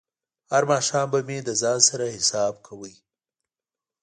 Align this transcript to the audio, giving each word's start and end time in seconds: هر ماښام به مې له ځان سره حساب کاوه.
هر 0.51 0.63
ماښام 0.71 1.07
به 1.13 1.19
مې 1.27 1.37
له 1.47 1.53
ځان 1.61 1.79
سره 1.89 2.05
حساب 2.15 2.53
کاوه. 2.65 2.91